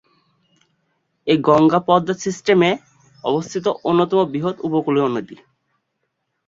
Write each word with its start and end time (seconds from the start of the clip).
এটা 1.27 1.41
গঙ্গা-পদ্মা 1.41 2.15
সিস্টেমে 2.23 2.71
অবস্থিত 3.23 3.65
অন্যতম 3.83 4.19
বৃহৎ 4.31 4.55
উপকূলীয় 4.67 5.07
নদী। 5.07 5.35